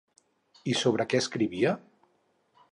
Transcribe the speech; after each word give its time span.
I 0.73 0.75
sobre 0.79 1.07
què 1.11 1.21
escrivia? 1.25 1.77